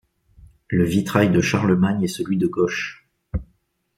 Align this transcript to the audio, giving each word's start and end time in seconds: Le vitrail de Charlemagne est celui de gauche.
Le 0.69 0.83
vitrail 0.83 1.29
de 1.29 1.41
Charlemagne 1.41 2.01
est 2.01 2.07
celui 2.07 2.39
de 2.39 2.47
gauche. 2.47 3.07